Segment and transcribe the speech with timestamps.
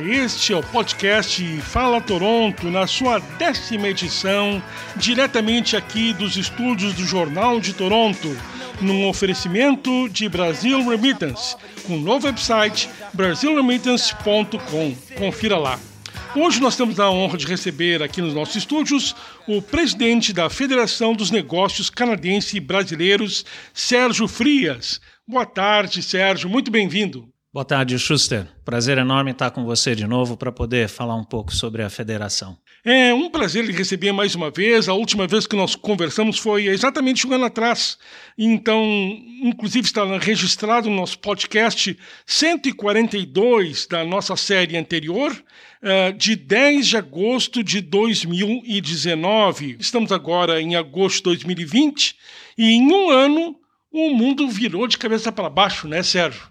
[0.00, 4.62] Este é o podcast Fala Toronto, na sua décima edição,
[4.94, 8.36] diretamente aqui dos estúdios do Jornal de Toronto,
[8.80, 14.94] num oferecimento de Brasil Remittance, com o novo website brasilremittance.com.
[15.16, 15.80] Confira lá.
[16.36, 19.16] Hoje nós temos a honra de receber aqui nos nossos estúdios
[19.48, 23.44] o presidente da Federação dos Negócios Canadense e Brasileiros,
[23.74, 25.00] Sérgio Frias.
[25.26, 27.28] Boa tarde, Sérgio, muito bem-vindo.
[27.50, 28.46] Boa tarde, Schuster.
[28.62, 32.58] Prazer enorme estar com você de novo para poder falar um pouco sobre a federação.
[32.84, 34.86] É um prazer lhe receber mais uma vez.
[34.86, 37.96] A última vez que nós conversamos foi exatamente um ano atrás.
[38.36, 38.84] Então,
[39.42, 45.34] inclusive, está registrado no nosso podcast 142 da nossa série anterior,
[45.80, 49.78] eh, de 10 de agosto de 2019.
[49.80, 52.14] Estamos agora em agosto de 2020
[52.58, 53.56] e em um ano
[53.90, 56.42] o mundo virou de cabeça para baixo, né, Sérgio?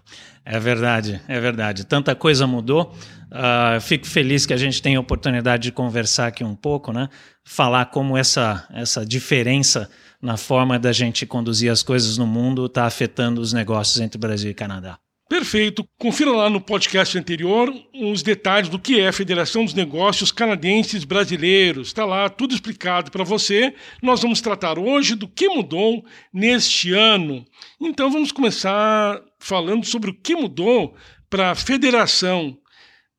[0.50, 1.84] É verdade, é verdade.
[1.84, 2.94] Tanta coisa mudou.
[3.30, 7.10] Uh, fico feliz que a gente tenha a oportunidade de conversar aqui um pouco, né?
[7.44, 9.90] Falar como essa, essa diferença
[10.22, 14.50] na forma da gente conduzir as coisas no mundo está afetando os negócios entre Brasil
[14.50, 14.98] e Canadá.
[15.28, 15.86] Perfeito.
[15.98, 21.04] Confira lá no podcast anterior os detalhes do que é a Federação dos Negócios Canadenses
[21.04, 21.88] Brasileiros.
[21.88, 23.74] Está lá tudo explicado para você.
[24.02, 27.44] Nós vamos tratar hoje do que mudou neste ano.
[27.78, 30.94] Então vamos começar falando sobre o que mudou
[31.28, 32.56] para a federação.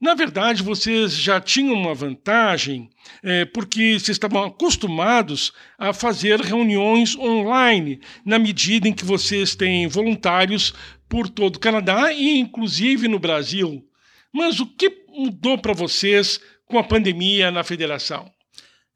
[0.02, 2.90] Na verdade, vocês já tinham uma vantagem,
[3.22, 9.88] é, porque vocês estavam acostumados a fazer reuniões online, na medida em que vocês têm
[9.88, 10.74] voluntários
[11.10, 13.84] por todo o Canadá e inclusive no Brasil.
[14.32, 18.32] Mas o que mudou para vocês com a pandemia na federação?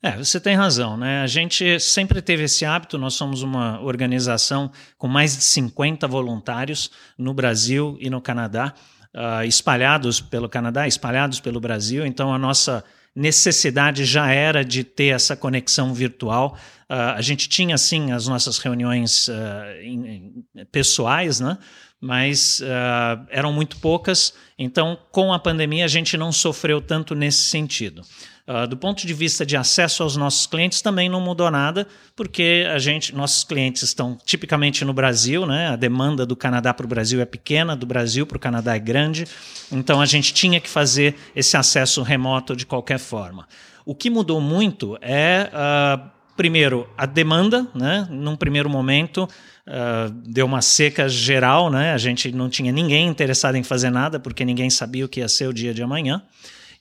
[0.01, 1.21] É, você tem razão, né?
[1.21, 6.91] A gente sempre teve esse hábito, nós somos uma organização com mais de 50 voluntários
[7.17, 8.73] no Brasil e no Canadá,
[9.15, 12.83] uh, espalhados pelo Canadá, espalhados pelo Brasil, então a nossa
[13.15, 16.57] necessidade já era de ter essa conexão virtual.
[16.89, 19.33] Uh, a gente tinha, sim, as nossas reuniões uh,
[19.81, 20.07] em,
[20.55, 21.57] em, pessoais, né?
[22.03, 27.43] Mas uh, eram muito poucas, então com a pandemia a gente não sofreu tanto nesse
[27.43, 28.01] sentido.
[28.45, 32.67] Uh, do ponto de vista de acesso aos nossos clientes também não mudou nada, porque
[32.69, 35.69] a gente, nossos clientes estão tipicamente no Brasil, né?
[35.69, 38.79] A demanda do Canadá para o Brasil é pequena, do Brasil para o Canadá é
[38.79, 39.25] grande,
[39.71, 43.47] então a gente tinha que fazer esse acesso remoto de qualquer forma.
[43.85, 48.07] O que mudou muito é uh, primeiro, a demanda, né?
[48.09, 49.23] Num primeiro momento,
[49.67, 51.93] uh, deu uma seca geral, né?
[51.93, 55.27] A gente não tinha ninguém interessado em fazer nada, porque ninguém sabia o que ia
[55.27, 56.23] ser o dia de amanhã.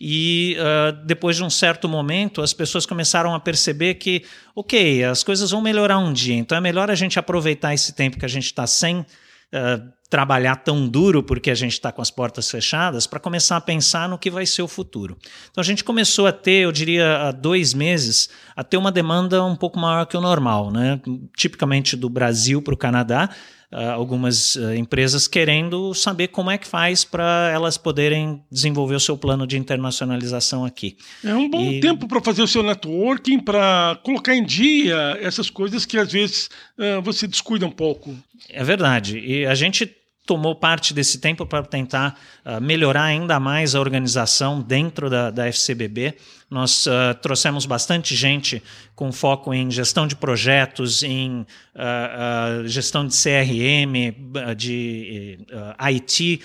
[0.00, 4.24] E uh, depois de um certo momento, as pessoas começaram a perceber que,
[4.54, 8.18] ok, as coisas vão melhorar um dia, então é melhor a gente aproveitar esse tempo
[8.18, 12.10] que a gente está sem uh, trabalhar tão duro porque a gente está com as
[12.10, 15.16] portas fechadas para começar a pensar no que vai ser o futuro.
[15.50, 19.42] Então a gente começou a ter, eu diria, há dois meses, a ter uma demanda
[19.42, 21.00] um pouco maior que o normal, né?
[21.34, 23.30] tipicamente do Brasil para o Canadá.
[23.72, 29.00] Uh, algumas uh, empresas querendo saber como é que faz para elas poderem desenvolver o
[29.00, 30.98] seu plano de internacionalização aqui.
[31.24, 31.80] É um bom e...
[31.80, 36.50] tempo para fazer o seu networking, para colocar em dia essas coisas que às vezes
[36.78, 38.14] uh, você descuida um pouco.
[38.50, 39.18] É verdade.
[39.18, 44.60] E a gente tomou parte desse tempo para tentar uh, melhorar ainda mais a organização
[44.60, 46.14] dentro da, da FCBB.
[46.48, 48.62] Nós uh, trouxemos bastante gente
[48.94, 51.40] com foco em gestão de projetos, em
[51.74, 54.14] uh, gestão de CRM,
[54.56, 55.38] de
[55.78, 56.40] IT,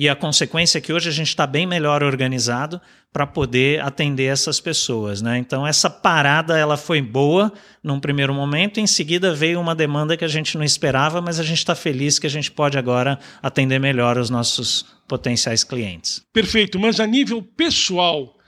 [0.00, 2.80] e a consequência é que hoje a gente está bem melhor organizado
[3.12, 5.36] para poder atender essas pessoas, né?
[5.36, 7.52] Então essa parada ela foi boa
[7.84, 11.42] num primeiro momento, em seguida veio uma demanda que a gente não esperava, mas a
[11.42, 16.24] gente está feliz que a gente pode agora atender melhor os nossos potenciais clientes.
[16.32, 18.38] Perfeito, mas a nível pessoal,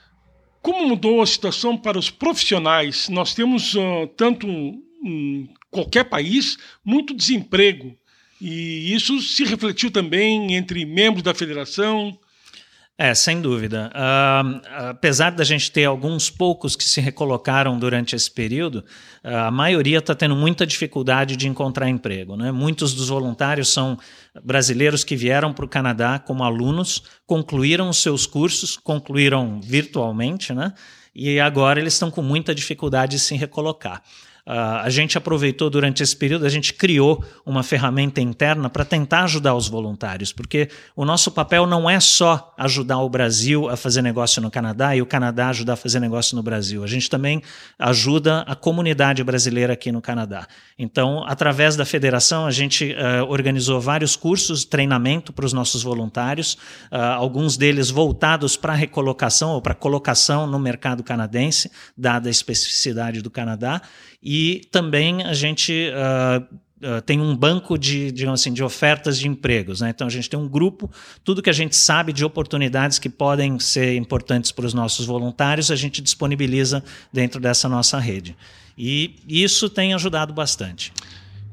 [0.62, 3.10] como mudou a situação para os profissionais?
[3.10, 7.94] Nós temos uh, tanto em qualquer país muito desemprego
[8.44, 12.18] e isso se refletiu também entre membros da federação,
[12.98, 13.90] é, sem dúvida.
[13.94, 14.60] Uh,
[14.90, 18.84] apesar da gente ter alguns poucos que se recolocaram durante esse período,
[19.24, 22.36] a maioria está tendo muita dificuldade de encontrar emprego.
[22.36, 22.52] Né?
[22.52, 23.98] Muitos dos voluntários são
[24.44, 30.74] brasileiros que vieram para o Canadá como alunos, concluíram os seus cursos, concluíram virtualmente, né?
[31.14, 34.02] e agora eles estão com muita dificuldade de se recolocar.
[34.44, 39.22] Uh, a gente aproveitou durante esse período, a gente criou uma ferramenta interna para tentar
[39.22, 44.02] ajudar os voluntários, porque o nosso papel não é só ajudar o Brasil a fazer
[44.02, 46.82] negócio no Canadá e o Canadá ajudar a fazer negócio no Brasil.
[46.82, 47.40] A gente também
[47.78, 50.48] ajuda a comunidade brasileira aqui no Canadá.
[50.76, 55.84] Então, através da federação, a gente uh, organizou vários cursos de treinamento para os nossos
[55.84, 56.54] voluntários,
[56.90, 63.22] uh, alguns deles voltados para recolocação ou para colocação no mercado canadense, dada a especificidade
[63.22, 63.80] do Canadá.
[64.22, 69.80] E também a gente uh, tem um banco de, digamos assim, de ofertas de empregos.
[69.80, 69.90] Né?
[69.90, 70.90] Então a gente tem um grupo,
[71.24, 75.70] tudo que a gente sabe de oportunidades que podem ser importantes para os nossos voluntários,
[75.70, 76.82] a gente disponibiliza
[77.12, 78.36] dentro dessa nossa rede.
[78.76, 80.92] E isso tem ajudado bastante.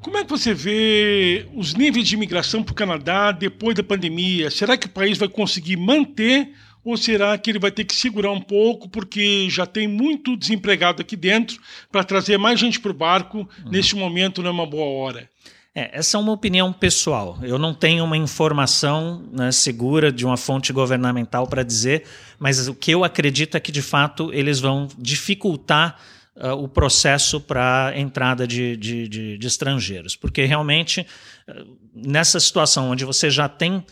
[0.01, 4.49] Como é que você vê os níveis de imigração para o Canadá depois da pandemia?
[4.49, 8.31] Será que o país vai conseguir manter ou será que ele vai ter que segurar
[8.31, 11.59] um pouco porque já tem muito desempregado aqui dentro
[11.91, 13.39] para trazer mais gente para o barco?
[13.39, 13.71] Uhum.
[13.71, 15.29] Neste momento não é uma boa hora.
[15.75, 17.37] É, essa é uma opinião pessoal.
[17.41, 22.03] Eu não tenho uma informação né, segura de uma fonte governamental para dizer,
[22.39, 25.99] mas o que eu acredito é que de fato eles vão dificultar
[26.35, 30.15] uh, o processo para entrada de, de, de, de, estrangeiros.
[30.15, 31.05] Porque realmente,
[31.47, 33.83] uh, nessa situação onde você já tem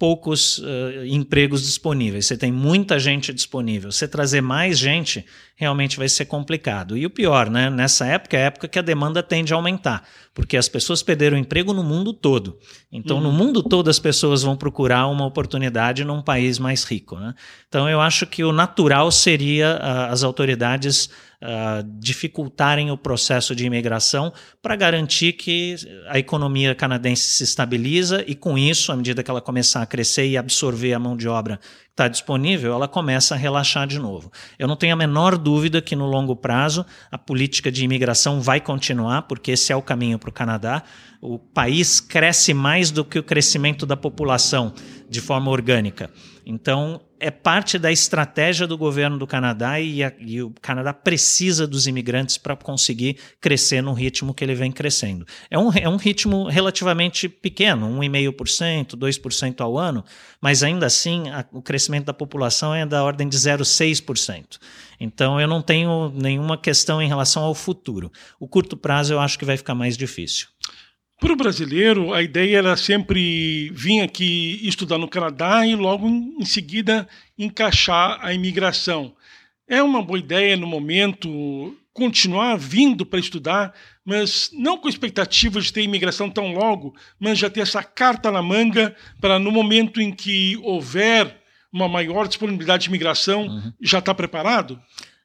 [0.00, 5.26] poucos uh, empregos disponíveis, você tem muita gente disponível, você trazer mais gente
[5.60, 6.96] realmente vai ser complicado.
[6.96, 7.68] E o pior, né?
[7.68, 10.02] Nessa época é a época que a demanda tende a aumentar,
[10.32, 12.58] porque as pessoas perderam emprego no mundo todo.
[12.90, 13.24] Então, uhum.
[13.24, 17.16] no mundo todo, as pessoas vão procurar uma oportunidade num país mais rico.
[17.16, 17.34] Né?
[17.68, 21.10] Então, eu acho que o natural seria uh, as autoridades
[21.42, 25.76] uh, dificultarem o processo de imigração para garantir que
[26.08, 30.26] a economia canadense se estabiliza e, com isso, à medida que ela começar a crescer
[30.26, 34.32] e absorver a mão de obra está disponível, ela começa a relaxar de novo.
[34.58, 38.60] Eu não tenho a menor dúvida que, no longo prazo, a política de imigração vai
[38.60, 40.82] continuar, porque esse é o caminho para o Canadá.
[41.20, 44.72] O país cresce mais do que o crescimento da população
[45.10, 46.08] de forma orgânica.
[46.46, 51.66] Então, é parte da estratégia do governo do Canadá e, a, e o Canadá precisa
[51.66, 55.26] dos imigrantes para conseguir crescer no ritmo que ele vem crescendo.
[55.50, 60.04] É um, é um ritmo relativamente pequeno, 1,5%, 2% ao ano,
[60.40, 64.58] mas ainda assim a, o crescimento da população é da ordem de 0,6%.
[64.98, 68.10] Então eu não tenho nenhuma questão em relação ao futuro.
[68.38, 70.48] O curto prazo eu acho que vai ficar mais difícil.
[71.20, 76.44] Para o brasileiro, a ideia era sempre vir aqui estudar no Canadá e logo em
[76.46, 77.06] seguida
[77.38, 79.12] encaixar a imigração.
[79.68, 85.70] É uma boa ideia no momento continuar vindo para estudar, mas não com expectativa de
[85.70, 90.10] ter imigração tão logo, mas já ter essa carta na manga para no momento em
[90.10, 91.36] que houver
[91.70, 93.72] uma maior disponibilidade de imigração, uhum.
[93.78, 94.80] já está preparado?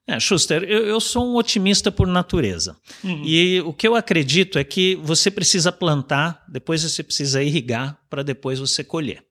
[0.07, 2.77] É, Schuster, eu, eu, sou um otimista por natureza.
[3.03, 3.23] Uhum.
[3.25, 8.21] E o que eu acredito é que você precisa plantar, depois você precisa irrigar, para
[8.21, 9.23] depois você colher.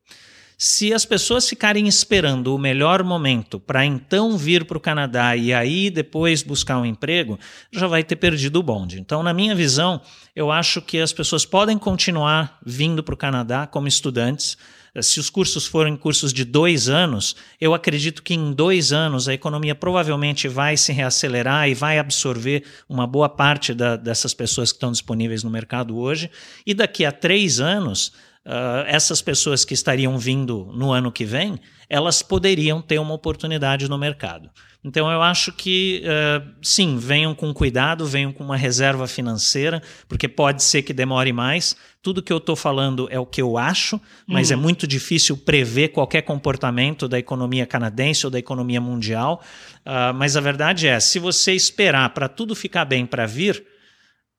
[0.58, 5.52] Se as pessoas ficarem esperando o melhor momento para então vir para o Canadá e
[5.52, 7.38] aí depois buscar um emprego,
[7.72, 9.00] já vai ter perdido o bonde.
[9.00, 10.00] Então, na minha visão,
[10.34, 14.56] eu acho que as pessoas podem continuar vindo para o Canadá como estudantes
[15.02, 19.34] se os cursos forem cursos de dois anos, eu acredito que em dois anos a
[19.34, 24.76] economia provavelmente vai se reacelerar e vai absorver uma boa parte da, dessas pessoas que
[24.76, 26.30] estão disponíveis no mercado hoje.
[26.64, 28.12] E daqui a três anos,
[28.46, 31.58] uh, essas pessoas que estariam vindo no ano que vem,
[31.88, 34.50] elas poderiam ter uma oportunidade no mercado.
[34.84, 40.28] Então eu acho que uh, sim, venham com cuidado, venham com uma reserva financeira, porque
[40.28, 41.74] pode ser que demore mais.
[42.02, 44.60] Tudo que eu estou falando é o que eu acho, mas é uhum.
[44.60, 49.42] é muito difícil prever qualquer comportamento da economia canadense ou da economia mundial.
[49.86, 53.64] Uh, mas a verdade é, se você esperar para tudo ficar bem para vir,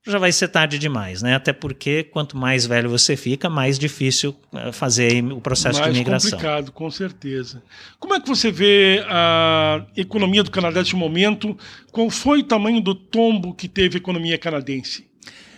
[0.08, 1.36] já vai ser tarde demais, né?
[1.36, 6.00] Até porque quanto mais velho você fica, mais difícil eh, fazer o processo mais de
[6.00, 6.32] imigração.
[6.32, 7.64] Mais complicado, com certeza.
[8.00, 11.58] Como é que você vê a economia do Canadá neste momento?
[11.92, 15.08] Qual foi o tamanho do tombo que teve a economia canadense?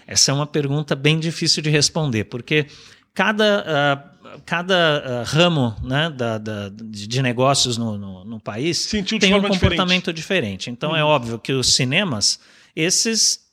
[0.06, 2.68] Essa é uma pergunta bem difícil de responder, porque
[3.14, 8.86] cada uh, cada uh, ramo né, da, da, de negócios no, no, no país
[9.20, 10.70] tem um comportamento diferente.
[10.70, 10.70] diferente.
[10.70, 11.10] Então é uhum.
[11.10, 12.40] é óbvio que os cinemas,
[12.74, 13.47] esses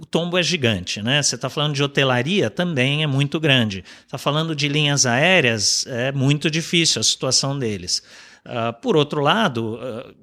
[0.00, 1.22] o tombo é gigante, né?
[1.22, 3.84] Você está falando de hotelaria, também é muito grande.
[4.04, 8.02] Está falando de linhas aéreas, é muito difícil a situação deles.
[8.44, 10.14] Uh, por outro lado, uh,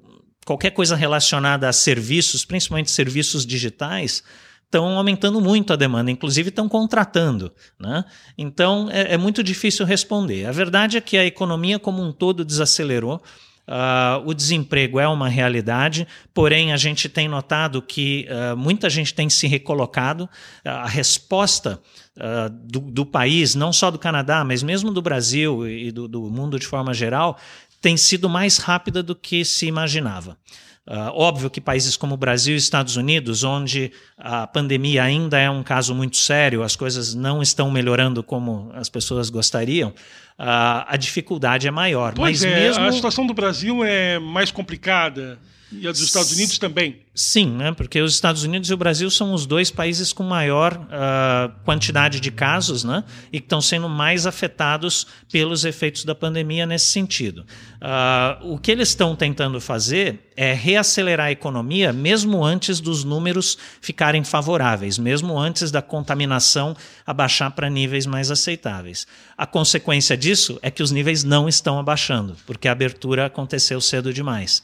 [0.44, 4.22] qualquer coisa relacionada a serviços, principalmente serviços digitais,
[4.64, 7.52] estão aumentando muito a demanda, inclusive estão contratando.
[7.78, 8.04] Né?
[8.38, 10.46] Então é, é muito difícil responder.
[10.46, 13.22] A verdade é que a economia como um todo desacelerou.
[13.66, 19.14] Uh, o desemprego é uma realidade, porém a gente tem notado que uh, muita gente
[19.14, 20.28] tem se recolocado.
[20.64, 21.80] a resposta
[22.16, 26.22] uh, do, do, país, não só do Canadá, mas mesmo do Brasil e do, do
[26.22, 27.38] mundo de forma geral,
[27.80, 30.36] tem sido mais rápida do que se imaginava.
[30.84, 35.48] Uh, óbvio que países como o Brasil e Estados Unidos, onde a pandemia ainda é
[35.48, 40.96] um caso muito sério, as coisas não estão melhorando como as pessoas gostariam, uh, a
[40.96, 42.14] dificuldade é maior.
[42.14, 42.84] Pois Mas é, mesmo...
[42.84, 45.38] a situação do Brasil é mais complicada.
[45.72, 47.00] E a dos Estados Unidos também?
[47.14, 47.72] Sim, né?
[47.72, 52.20] porque os Estados Unidos e o Brasil são os dois países com maior uh, quantidade
[52.20, 53.04] de casos né?
[53.32, 57.44] e que estão sendo mais afetados pelos efeitos da pandemia nesse sentido.
[57.82, 63.58] Uh, o que eles estão tentando fazer é reacelerar a economia mesmo antes dos números
[63.80, 66.74] ficarem favoráveis, mesmo antes da contaminação
[67.06, 69.06] abaixar para níveis mais aceitáveis.
[69.36, 74.14] A consequência disso é que os níveis não estão abaixando, porque a abertura aconteceu cedo
[74.14, 74.62] demais.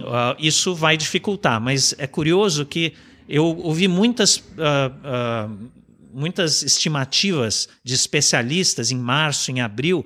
[0.00, 2.94] Uh, isso vai dificultar, mas é curioso que
[3.28, 4.42] eu ouvi muitas, uh,
[5.50, 5.70] uh,
[6.12, 10.04] muitas estimativas de especialistas em março, em abril,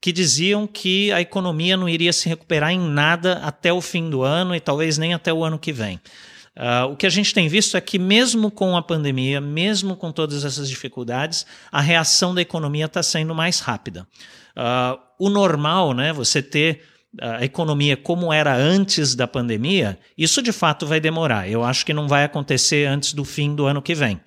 [0.00, 4.22] que diziam que a economia não iria se recuperar em nada até o fim do
[4.22, 6.00] ano e talvez nem até o ano que vem.
[6.56, 10.10] Uh, o que a gente tem visto é que, mesmo com a pandemia, mesmo com
[10.10, 14.06] todas essas dificuldades, a reação da economia está sendo mais rápida.
[14.56, 16.82] Uh, o normal, né, você ter
[17.20, 21.48] a economia como era antes da pandemia, isso de fato vai demorar.
[21.48, 24.20] Eu acho que não vai acontecer antes do fim do ano que vem.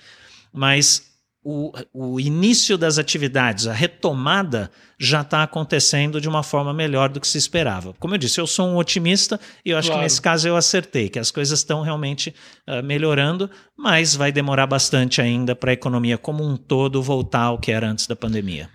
[0.53, 1.11] Mas
[1.43, 4.69] o, o início das atividades, a retomada,
[4.99, 7.93] já está acontecendo de uma forma melhor do que se esperava.
[7.99, 10.01] Como eu disse, eu sou um otimista e eu acho claro.
[10.01, 12.33] que nesse caso eu acertei, que as coisas estão realmente
[12.67, 17.57] uh, melhorando, mas vai demorar bastante ainda para a economia como um todo voltar ao
[17.57, 18.69] que era antes da pandemia.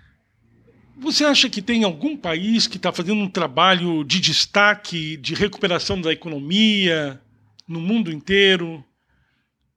[0.99, 6.01] Você acha que tem algum país que está fazendo um trabalho de destaque, de recuperação
[6.01, 7.21] da economia
[7.67, 8.83] no mundo inteiro?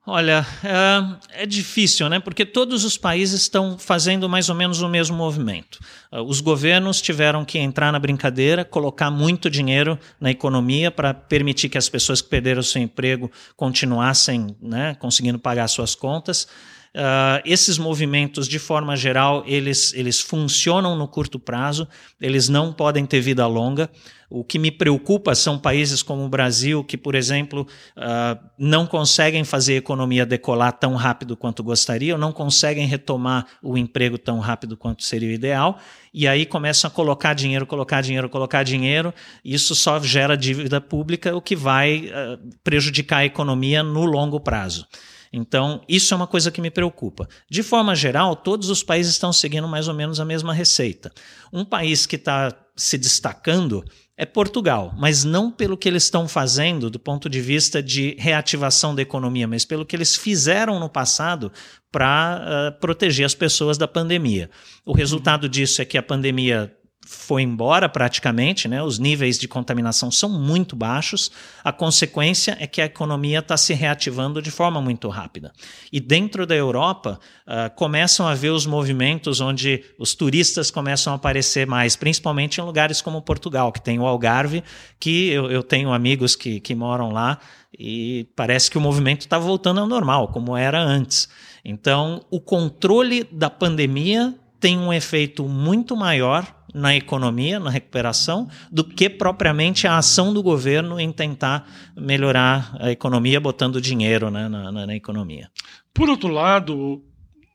[0.07, 2.19] Olha, é, é, difícil, né?
[2.19, 5.79] Porque todos os países estão fazendo mais ou menos o mesmo movimento.
[6.11, 11.69] Uh, os governos tiveram que entrar na brincadeira, colocar muito dinheiro na economia para permitir
[11.69, 16.49] que as pessoas que perderam seu emprego continuassem né, conseguindo pagar suas contas.
[16.92, 21.87] Uh, esses movimentos, de forma geral, eles, eles funcionam no curto prazo,
[22.20, 23.88] eles não podem ter vida longa.
[24.28, 27.64] O que me preocupa são países como o Brasil, que, por exemplo,
[27.97, 33.78] uh, não conseguem fazer a economia decolar tão rápido quanto gostariam, não conseguem retomar o
[33.78, 35.78] emprego tão rápido quanto seria o ideal,
[36.12, 39.14] e aí começam a colocar dinheiro, colocar dinheiro, colocar dinheiro.
[39.44, 44.87] Isso só gera dívida pública, o que vai uh, prejudicar a economia no longo prazo.
[45.33, 47.29] Então, isso é uma coisa que me preocupa.
[47.49, 51.13] De forma geral, todos os países estão seguindo mais ou menos a mesma receita.
[51.53, 53.85] Um país que está se destacando
[54.17, 58.95] é Portugal, mas não pelo que eles estão fazendo do ponto de vista de reativação
[58.95, 61.51] da economia, mas pelo que eles fizeram no passado
[61.91, 62.43] para
[62.77, 64.51] uh, proteger as pessoas da pandemia.
[64.85, 66.71] O resultado disso é que a pandemia
[67.07, 68.83] foi embora praticamente, né?
[68.83, 71.30] os níveis de contaminação são muito baixos,
[71.64, 75.52] a consequência é que a economia está se reativando de forma muito rápida.
[75.90, 81.16] E dentro da Europa, uh, começam a ver os movimentos onde os turistas começam a
[81.16, 84.62] aparecer mais, principalmente em lugares como Portugal, que tem o Algarve,
[84.99, 87.38] que eu, eu tenho amigos que, que moram lá
[87.78, 91.28] e parece que o movimento está voltando ao normal, como era antes.
[91.64, 98.85] Então, o controle da pandemia tem um efeito muito maior na economia, na recuperação, do
[98.85, 104.71] que propriamente a ação do governo em tentar melhorar a economia, botando dinheiro né, na,
[104.71, 105.50] na, na economia.
[105.93, 107.03] Por outro lado,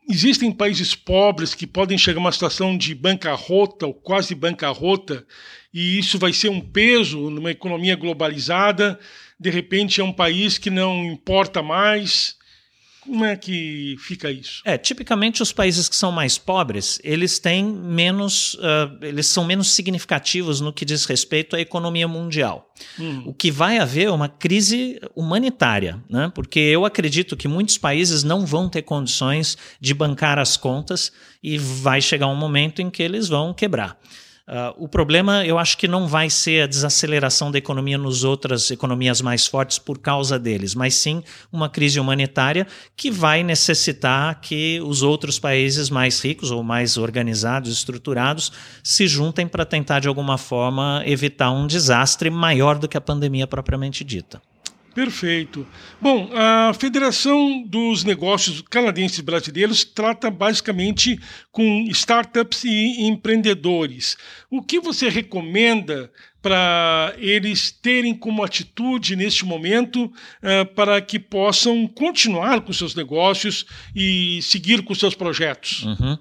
[0.09, 5.25] existem países pobres que podem chegar a uma situação de bancarrota ou quase bancarrota,
[5.73, 8.99] e isso vai ser um peso numa economia globalizada.
[9.39, 12.37] De repente, é um país que não importa mais
[13.05, 14.61] como é que fica isso?
[14.65, 19.69] É, tipicamente os países que são mais pobres, eles têm menos, uh, eles são menos
[19.69, 22.73] significativos no que diz respeito à economia mundial.
[22.99, 23.23] Hum.
[23.27, 26.31] O que vai haver é uma crise humanitária, né?
[26.33, 31.11] porque eu acredito que muitos países não vão ter condições de bancar as contas
[31.43, 33.99] e vai chegar um momento em que eles vão quebrar.
[34.47, 38.69] Uh, o problema, eu acho que não vai ser a desaceleração da economia nos outras
[38.69, 44.79] economias mais fortes por causa deles, mas sim uma crise humanitária que vai necessitar que
[44.85, 48.51] os outros países mais ricos ou mais organizados, estruturados,
[48.83, 53.47] se juntem para tentar de alguma forma evitar um desastre maior do que a pandemia
[53.47, 54.39] propriamente dita.
[54.95, 55.67] Perfeito.
[56.01, 61.19] Bom, a Federação dos Negócios Canadenses Brasileiros trata basicamente
[61.51, 64.15] com startups e empreendedores.
[64.49, 66.09] O que você recomenda
[66.45, 73.65] para eles terem como atitude neste momento uh, para que possam continuar com seus negócios
[73.95, 75.81] e seguir com seus projetos?
[75.81, 76.15] Uhum.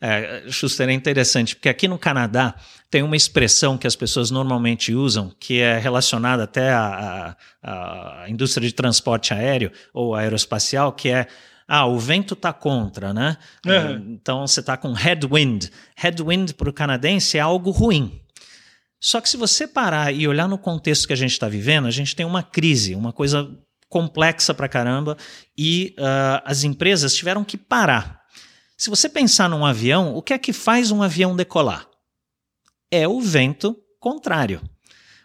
[0.00, 2.56] É, Schuster, é interessante, porque aqui no Canadá
[2.90, 8.28] tem uma expressão que as pessoas normalmente usam, que é relacionada até à, à, à
[8.28, 11.28] indústria de transporte aéreo ou aeroespacial, que é
[11.68, 13.36] ah, o vento está contra, né?
[13.64, 14.14] Uhum.
[14.20, 15.66] Então você está com headwind.
[15.94, 18.20] Headwind para o canadense é algo ruim.
[19.00, 21.90] Só que se você parar e olhar no contexto que a gente está vivendo, a
[21.90, 23.48] gente tem uma crise, uma coisa
[23.88, 25.16] complexa para caramba,
[25.56, 28.20] e uh, as empresas tiveram que parar.
[28.76, 31.86] Se você pensar num avião, o que é que faz um avião decolar?
[32.90, 34.60] É o vento contrário.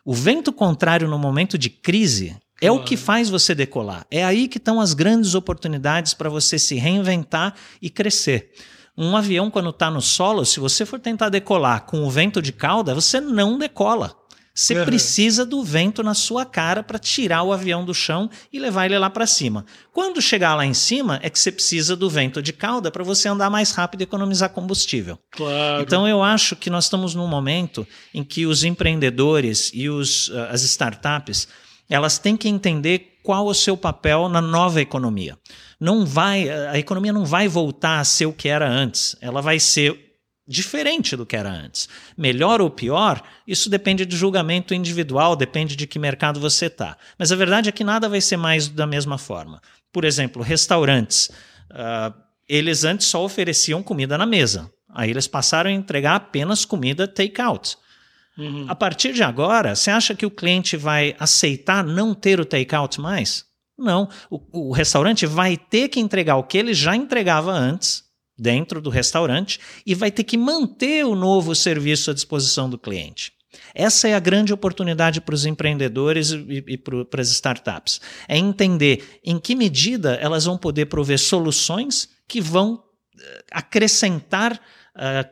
[0.06, 4.06] O vento contrário no momento de crise é o que faz você decolar.
[4.10, 8.52] É aí que estão as grandes oportunidades para você se reinventar e crescer.
[8.98, 12.52] Um avião, quando está no solo, se você for tentar decolar com o vento de
[12.52, 14.16] cauda, você não decola.
[14.56, 14.86] Você uhum.
[14.86, 19.00] precisa do vento na sua cara para tirar o avião do chão e levar ele
[19.00, 19.66] lá para cima.
[19.92, 23.28] Quando chegar lá em cima, é que você precisa do vento de cauda para você
[23.28, 25.18] andar mais rápido e economizar combustível.
[25.32, 25.82] Claro.
[25.82, 30.50] Então eu acho que nós estamos num momento em que os empreendedores e os, uh,
[30.52, 31.48] as startups
[31.90, 35.38] elas têm que entender qual o seu papel na nova economia.
[35.80, 39.16] Não vai, a economia não vai voltar a ser o que era antes.
[39.22, 40.14] Ela vai ser
[40.48, 41.88] diferente do que era antes.
[42.18, 46.98] Melhor ou pior, isso depende do julgamento individual, depende de que mercado você está.
[47.18, 49.62] Mas a verdade é que nada vai ser mais da mesma forma.
[49.92, 51.30] Por exemplo, restaurantes.
[51.72, 52.14] Uh,
[52.48, 54.70] eles antes só ofereciam comida na mesa.
[54.90, 57.78] Aí eles passaram a entregar apenas comida take-out.
[58.38, 58.66] Uhum.
[58.68, 63.00] A partir de agora, você acha que o cliente vai aceitar não ter o take-out
[63.00, 63.46] mais?
[63.78, 64.10] Não.
[64.30, 68.04] O, o, restaurante vai ter que entregar o que ele já entregava antes,
[68.38, 73.32] dentro do restaurante, e vai ter que manter o novo serviço à disposição do cliente.
[73.74, 78.02] Essa é a grande oportunidade para os empreendedores e, e para as startups.
[78.28, 82.84] É entender em que medida elas vão poder prover soluções que vão
[83.20, 84.58] eh, acrescentar uh,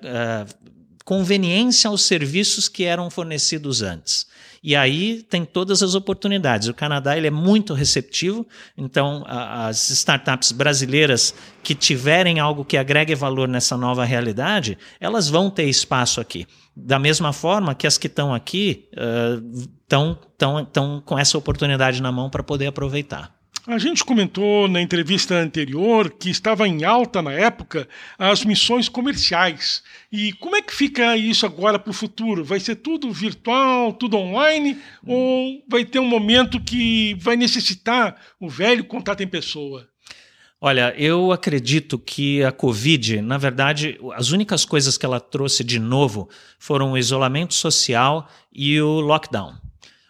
[0.06, 0.72] uh,
[1.04, 4.28] conveniência aos serviços que eram fornecidos antes.
[4.64, 6.68] E aí tem todas as oportunidades.
[6.68, 8.46] O Canadá ele é muito receptivo,
[8.78, 15.28] então a, as startups brasileiras que tiverem algo que agregue valor nessa nova realidade, elas
[15.28, 16.46] vão ter espaço aqui.
[16.76, 18.88] Da mesma forma que as que estão aqui
[19.82, 23.41] estão uh, com essa oportunidade na mão para poder aproveitar.
[23.68, 29.84] A gente comentou na entrevista anterior que estava em alta na época as missões comerciais.
[30.12, 32.44] E como é que fica isso agora para o futuro?
[32.44, 34.82] Vai ser tudo virtual, tudo online?
[35.06, 39.88] Ou vai ter um momento que vai necessitar o velho contato em pessoa?
[40.60, 45.78] Olha, eu acredito que a Covid, na verdade, as únicas coisas que ela trouxe de
[45.78, 49.54] novo foram o isolamento social e o lockdown.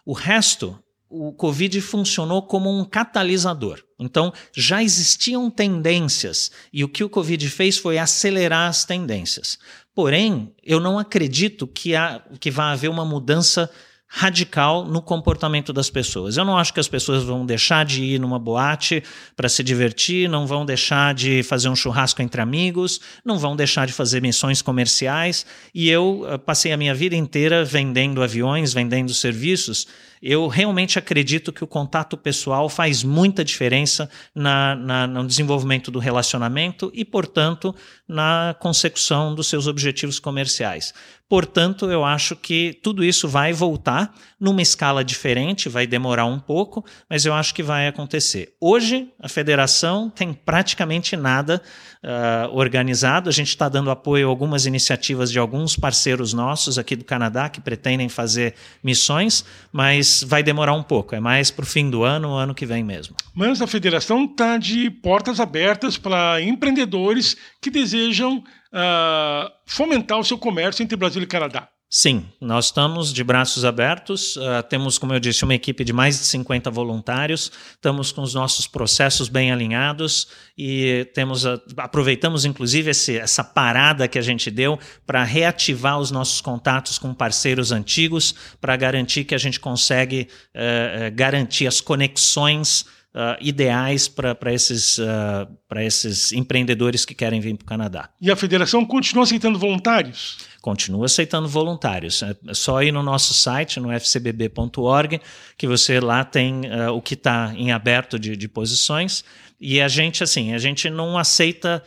[0.06, 0.82] O resto
[1.12, 3.84] o Covid funcionou como um catalisador.
[4.00, 9.60] Então, já existiam tendências e o que o Covid fez foi acelerar as tendências.
[9.94, 13.70] Porém, eu não acredito que, há, que vá haver uma mudança
[14.14, 16.36] radical no comportamento das pessoas.
[16.36, 19.02] Eu não acho que as pessoas vão deixar de ir numa boate
[19.38, 23.88] para se divertir, não vão deixar de fazer um churrasco entre amigos, não vão deixar
[23.88, 25.46] de fazer missões comerciais.
[25.74, 29.88] E eu uh, passei a minha vida inteira vendendo aviões, vendendo serviços
[30.22, 36.00] eu realmente acredito que o contato pessoal faz muita diferença na, na, no desenvolvimento do
[36.00, 37.76] relacionamento e, portanto,
[38.08, 40.94] na consecução dos seus objetivos comerciais.
[41.32, 46.84] Portanto, eu acho que tudo isso vai voltar numa escala diferente, vai demorar um pouco,
[47.10, 48.54] mas eu acho que vai acontecer.
[48.60, 51.62] Hoje, a federação tem praticamente nada
[52.04, 53.30] uh, organizado.
[53.30, 57.48] A gente está dando apoio a algumas iniciativas de alguns parceiros nossos aqui do Canadá
[57.48, 61.16] que pretendem fazer missões, mas vai demorar um pouco.
[61.16, 63.16] É mais para o fim do ano, ano que vem mesmo.
[63.34, 70.38] Mas a federação está de portas abertas para empreendedores que desejam uh, fomentar o seu
[70.38, 71.70] comércio entre Brasil e Canadá.
[71.94, 76.18] Sim, nós estamos de braços abertos, uh, temos, como eu disse, uma equipe de mais
[76.18, 82.92] de 50 voluntários, estamos com os nossos processos bem alinhados e temos uh, aproveitamos inclusive
[82.92, 88.34] esse, essa parada que a gente deu para reativar os nossos contatos com parceiros antigos,
[88.62, 95.48] para garantir que a gente consegue uh, garantir as conexões uh, ideais para esses, uh,
[95.78, 98.10] esses empreendedores que querem vir para o Canadá.
[98.20, 100.38] E a federação continua aceitando voluntários?
[100.62, 102.22] Continua aceitando voluntários.
[102.22, 105.20] É, é só ir no nosso site, no fcbb.org,
[105.58, 109.24] que você lá tem uh, o que está em aberto de, de posições.
[109.60, 111.84] E a gente, assim, a gente não aceita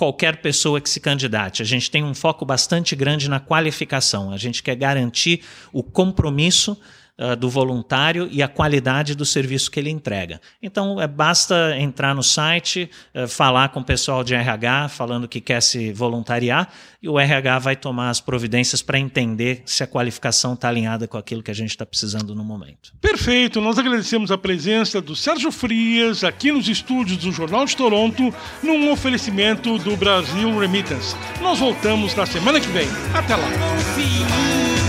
[0.00, 1.60] qualquer pessoa que se candidate.
[1.60, 4.32] A gente tem um foco bastante grande na qualificação.
[4.32, 6.74] A gente quer garantir o compromisso
[7.20, 10.40] uh, do voluntário e a qualidade do serviço que ele entrega.
[10.62, 15.40] Então, é, basta entrar no site, uh, falar com o pessoal de RH, falando que
[15.40, 20.54] quer se voluntariar, e o RH vai tomar as providências para entender se a qualificação
[20.54, 22.92] está alinhada com aquilo que a gente está precisando no momento.
[23.00, 23.60] Perfeito.
[23.60, 28.90] Nós agradecemos a presença do Sérgio Frias aqui nos estúdios do Jornal de Toronto, num
[28.90, 31.16] oferecimento do Brasil Remittance.
[31.40, 32.88] Nós voltamos na semana que vem.
[33.14, 34.79] Até lá.